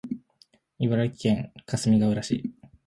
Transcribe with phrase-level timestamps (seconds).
[0.79, 2.51] 茨城県かすみがうら市